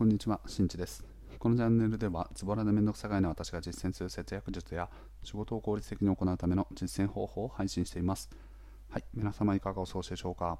[0.00, 1.04] こんにちは、しんちです。
[1.38, 4.88] このチャンネルでは、ズボラでめんどくさがいな私が実践する節約術や
[5.22, 8.30] 仕事を効率的に行うための実践方法を配信しています。
[8.88, 10.58] はい、皆様いかがお過ごしでしょうか。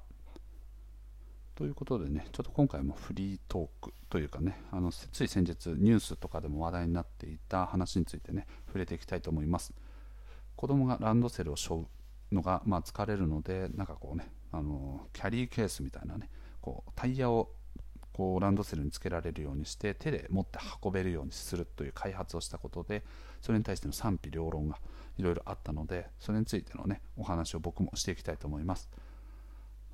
[1.55, 9.73] ということでね、ちょっと今回もフリートークというかね、あのつい先日ニュースとかでも話題になっていた話についてね、触れていきたいと思います。
[10.55, 11.87] 子供がランドセルを背負
[12.31, 16.29] うのが、まあ、疲れるので、なんかこうね、あのキャリーケースみたいなね、
[16.61, 17.49] こうタイヤを
[18.13, 23.03] こうランドセルにつけられるようにして手で持って運べるようにするという開発をしたことで
[23.41, 24.77] それに対しての賛否両論が
[25.17, 28.89] いろいろあったのでそれについてのねお話を僕もしていきたいと思います。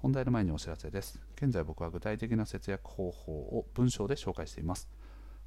[0.02, 1.20] 本題の前にお知らせです。
[1.36, 4.88] 現在僕は具体的な節約方法を文章で紹介しています。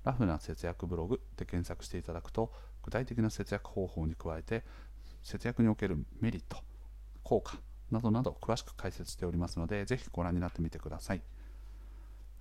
[0.05, 2.53] ラフな節約ブログで検索していただくと
[2.83, 4.65] 具体的な節約方法に加えて
[5.23, 6.59] 節約におけるメリット
[7.23, 7.59] 効果
[7.91, 11.23] などなど詳しく解説しておりますのでぜひご覧になってみてください。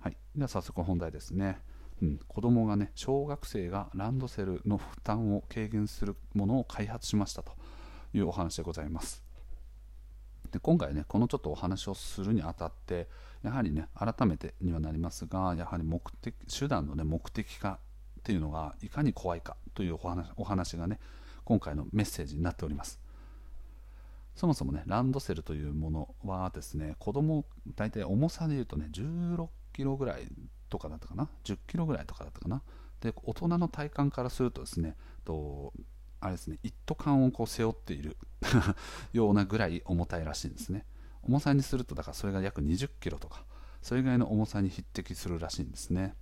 [0.00, 1.58] はい、では早速本題ですね、
[2.02, 7.52] うん、子供がね小学生がランドセルの負担を軽減するものを開発しましたと
[8.14, 9.22] いうお話でございます。
[10.50, 13.08] で今回ねこのちょっとお話をするにあたって
[13.42, 17.78] やはりね改めてにはなりますがやはり目的手段のね目的化
[18.18, 20.98] っていうのがいかに怖いかというお話お話がね
[21.44, 22.98] 今回のメッセージになっております。
[24.34, 27.44] そもそもねランドセルというものはですね子供
[27.76, 30.28] 大体重さでいうとね16キロぐらい
[30.68, 32.62] とかだったかな？10キロぐらいとかだったかな？
[33.00, 35.72] で大人の体感からするとですねと
[36.20, 38.16] あれですね一斗缶をこう背負っている
[39.12, 40.84] ようなぐらい重たいらしいんですね。
[41.22, 43.44] 重さにするとだからそれが約20キロとか
[43.82, 46.14] それぐらいの重さに匹敵するらしいんですね。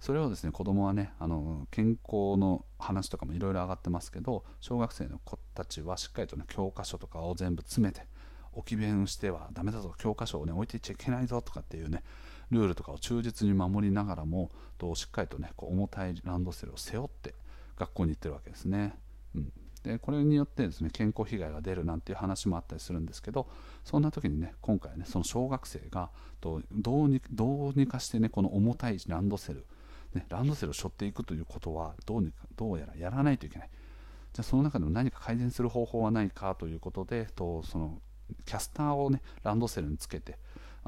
[0.00, 8.06] それをですね子供はねあの健康の話とかもいろいろ上がってますけど小学生の子たちはしっかりとね教科書とかを全部詰めて
[8.52, 12.02] 置き弁してはダメだぞ教科書をね置いていっちゃいけないぞとかっていうね
[12.50, 17.34] ルールとかを忠実に守りながらもとしっかりとねこう重たいランドセルを背負って
[17.76, 18.98] 学校に行ってるわけですね。
[19.34, 23.48] うんでこれによってですね健康被害が出るなんていう話もあったりするんですけど
[23.84, 26.10] そんな時にね今回ねその小学生が
[26.40, 29.64] とどうにどうにかしてねこの重たいランドセル、
[30.14, 33.70] ね、ランドセルを背負っていくということはどうにかどうやらやらないといけない
[34.32, 38.00] じゃあその中でも何か改善する方法はないかということでとその
[38.44, 40.38] キャスターをねランドセルにつけて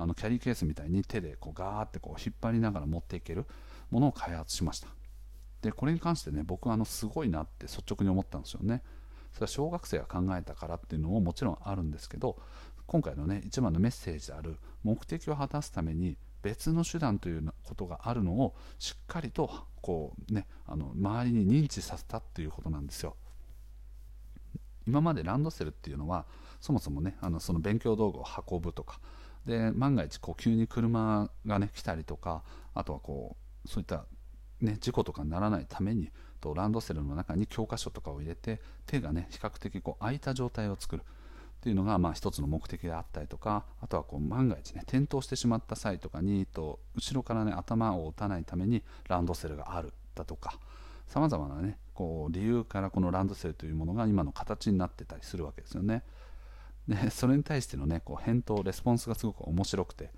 [0.00, 3.46] あのキャリーケースみたいに手でこうガーってこう引っ張りながら持っていける
[3.90, 4.88] ものを開発しました。
[5.62, 8.82] でこれに関してね僕はあのすごいなって率直に思ったんですよね。
[9.32, 12.40] それは小学生が考えたからっていうのももちろんあるんですけど
[12.86, 19.50] 今回のね一番のメッセージである目的を果たすために別の手段ということがあるのをしっかりと
[19.82, 23.16] こう、ね、あの周りに認知させたっていうことなんですよ。
[24.86, 26.24] 今までランドセルっていうのは
[26.60, 28.98] そもそもねあのその勉強道具を運ぶとか
[29.46, 32.42] で万が一こう急に車が、ね、来たりとか
[32.74, 34.04] あとはこうそういった、
[34.60, 50.58] ね、事故とかにならないためにとランドセルの中に教科書とかを入れて手が、ね、比較的こう空いた状態を作るっていうのがまあ一つの目的であったりとかあとはこう万が一、ね、転倒してしまった際とかにと後ろから、ね、頭を打たないためにランドセルがあるだとか
[51.06, 56.02] さまざまな、ね、こう理由からこのランドセルというものが今の形になってたりするわけですよね。
[56.90, 60.10] で それに対しての、ね、こう返答レスポンスがすごく面白くて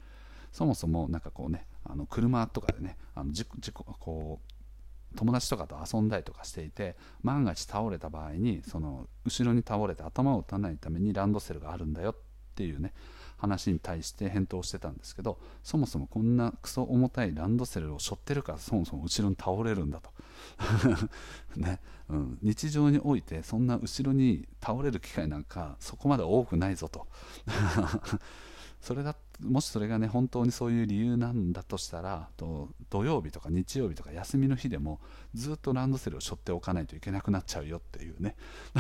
[0.50, 12.16] そもそもなかこうねあの車とかでねあの事故こう友達とかと遊んだりとかしていて万が一倒れた場合にその後ろに倒れて頭を打たないためにランドセルがあるんだよ
[12.52, 12.92] っていうね
[13.38, 20.10] 話に対して返答してたんですけどそもそもこんなクソ重たいランドセルを背負ってるからそもそも後ろに倒れるんだと。
[21.56, 21.80] ね。
[22.08, 27.08] うん、日常においてそんな後ろに倒れる機会なんかそこまで多くないぞと。
[28.80, 35.00] それだもしそれがね本当にそういう理由なんだとしたらと土曜日とか日曜日とか休みの日でも
[35.34, 38.36] ずっとランドセルを背負っておかないといけなくなっちゃうよっていうね。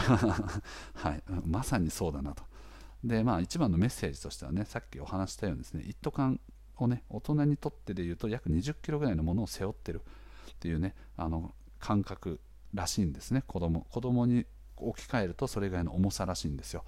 [0.94, 2.44] はい、まさにそうだなと。
[3.04, 6.40] でまあ一番のメッセージとしてはねさっきお話したようにですね一斗缶
[6.76, 10.02] をね大人にとってでいうと約20キロぐらいのものを背負ってる
[10.50, 12.40] っていうねあの感覚
[12.74, 14.46] らしいんですね子供子供に
[14.76, 16.84] 置き換えるとそれぐらいの重さらしいんですよ。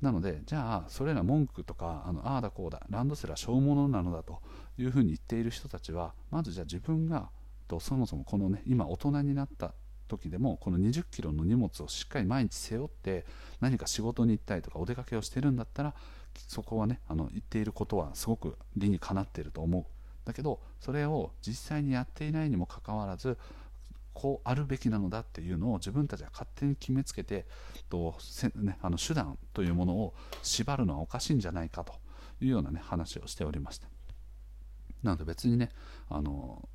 [0.00, 4.42] なのでじゃあそれら文句とかあのああだこうだランドセルは小物なのだと
[4.76, 7.30] いうふうに言っている人たちはまずじゃあ自分が
[7.66, 9.74] とそもそもこのね今大人になった
[10.06, 13.24] 時でもこの2 0キロの荷物をしっかり毎日背負って
[13.60, 15.94] 何か仕事に行ったりとかお出かけをしてるんだったら
[16.48, 19.84] そこはねあの言っていることはすごく理にかなっていると思う。
[20.26, 23.38] だけどそれを実際にやっていないにもかかわらず
[24.12, 27.46] こうあるべきなのだっていうのを自分たちが勝手に決めつけて
[27.90, 28.16] と、
[28.56, 31.94] ね、あの手段というものを縛るのはおかしいんじゃないかと
[32.40, 33.88] いうような、ね、話をしておりました。
[35.02, 35.70] なので別にね
[36.08, 36.66] あの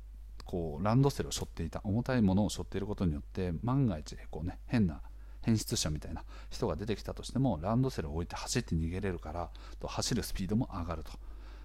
[0.52, 5.00] こうランドセルを背負っていた重たいものを背負っていることによって万が一こう、ね、変な
[5.40, 9.48] 変質者みたいな人が出てきたとしてもランドセルを置いて走って逃げれるから
[9.80, 11.12] と走るスピードも上がると。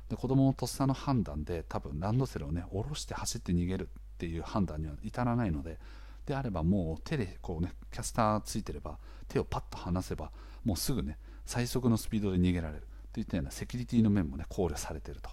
[0.07, 5.79] で子供のとっさの判断で多分ランドセルをね下ろして走って逃げるっていう判断には至らないので
[6.25, 10.31] であればもう手でこうねキャスターついてれば手をパッと離せば
[10.63, 12.87] もうすぐね最速のスピードで逃げられる。
[13.11, 15.31] といったようなセキュリティの面もね考慮されていると。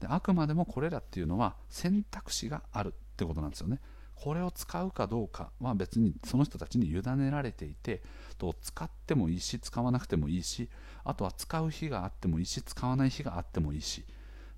[0.00, 3.80] であくまでもこれらっていうのは選択肢があるってことなんですよね。
[4.14, 8.02] これを使うかどうかは別にその人たちに委ねられていて
[8.36, 10.68] と使ってもいいし使わなくてもいいし
[11.04, 14.04] あとは使う日があってもいいし使わない日があってもいいし。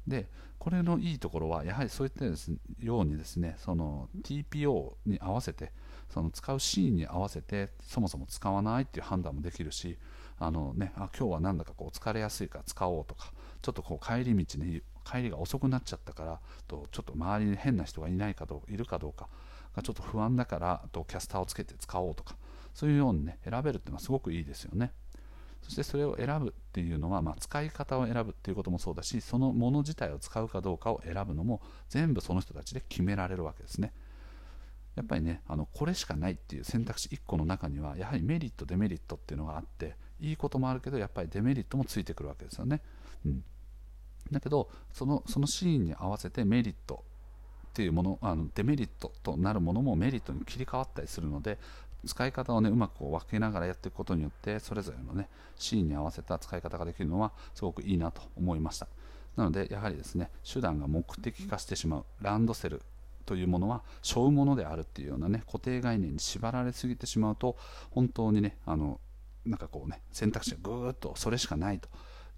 [0.06, 0.28] で
[0.58, 5.72] これのいいところはやはりそういったようにですねその TPO に合わせて
[6.08, 9.98] その使うシーンに合わせてそもそも使わないっていう判断もできるし
[10.38, 19.28] あの、ね、あ今日はなんだかこう疲れやすいから使おうとかちょっとこう帰り道に帰りが遅くなっちゃったからとちょっと周りに変な人がいないかどういるかどうか
[19.74, 22.36] がちょっと不安だからとキャスターをつけて使おうとか
[22.74, 24.92] そういうようにね選べるっていうのはすごくいいですよね。
[25.62, 33.92] そしてそれを選ぶっていうのは、まあ、使い方を選ぶっていうこともそうだしそのもの自体を使うかどうかを選ぶのも全部その人たちで決められるわけですね。
[34.96, 42.82] やっぱりねあのこれしかないっていう選択肢1個の中にはやはりメリットデメリットっていうのがあっていいこともあるけどやっぱりデメリットもついてくるわけですよね、
[43.24, 43.44] うん、
[44.32, 47.04] だけどそのそのシーンに合わせてメリット
[47.68, 51.58] っていうものあのデメリットとなるものもメリットに切り替わったりするので
[52.06, 58.88] 使い方をねうまく分けながらやっていくことによってそれぞれのねシーンに合わせた使い方ができるのはすごくいいなと思いました。
[59.36, 62.82] なのでやはりですね手段が目的化してしまうランドセル
[63.24, 67.56] というものは背負うものであるっていうようなね固定概念に縛られすぎてしまうと
[67.90, 69.00] 本当にねあの
[69.46, 71.88] なんかこうね選択肢がぐーっとそれしかないと。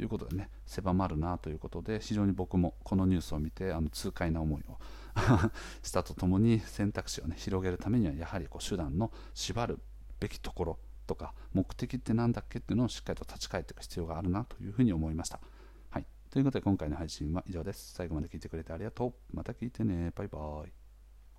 [0.00, 4.78] いうことでね狭まるなということで非常に僕もこのニュースを見てあの痛快な思いを
[5.82, 9.78] したとともに選択肢を、ね、広げるためにはやはりこう手段の縛る
[10.20, 15.40] べきところとか目的って何だっけっていうのをしっかりと立ち返っていく必要があるなというふうに思いました。
[15.90, 17.94] はい、ということで今回の配信は以上です。
[17.94, 19.36] 最後まで聞いてくれてありがとう。
[19.36, 20.12] また聞いてね。
[20.14, 20.83] バイバーイ。